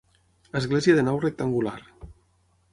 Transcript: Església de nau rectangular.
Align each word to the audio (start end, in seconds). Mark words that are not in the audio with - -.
Església 0.59 0.95
de 1.01 1.05
nau 1.09 1.21
rectangular. 1.27 1.77